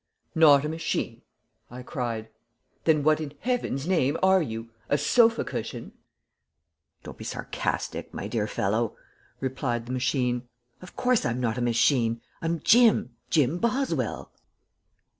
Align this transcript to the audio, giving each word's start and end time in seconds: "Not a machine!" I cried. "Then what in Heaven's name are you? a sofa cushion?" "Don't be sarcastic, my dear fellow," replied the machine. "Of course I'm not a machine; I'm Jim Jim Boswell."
"Not 0.33 0.65
a 0.65 0.69
machine!" 0.69 1.21
I 1.69 1.83
cried. 1.83 2.29
"Then 2.85 3.03
what 3.03 3.21
in 3.21 3.33
Heaven's 3.41 3.87
name 3.87 4.17
are 4.23 4.41
you? 4.41 4.71
a 4.89 4.97
sofa 4.97 5.43
cushion?" 5.43 5.91
"Don't 7.03 7.19
be 7.19 7.23
sarcastic, 7.23 8.11
my 8.11 8.27
dear 8.27 8.47
fellow," 8.47 8.95
replied 9.41 9.85
the 9.85 9.91
machine. 9.93 10.47
"Of 10.81 10.95
course 10.95 11.23
I'm 11.23 11.39
not 11.39 11.59
a 11.59 11.61
machine; 11.61 12.19
I'm 12.41 12.61
Jim 12.61 13.11
Jim 13.29 13.59
Boswell." 13.59 14.31